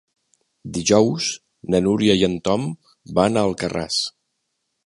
[0.77, 1.27] Dijous
[1.75, 2.67] na Núria i en Tom
[3.19, 4.01] van a Alcarràs.